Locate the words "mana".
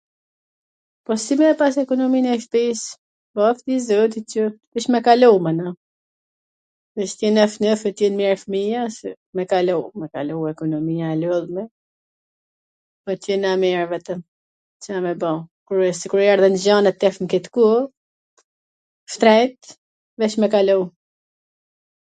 5.45-5.67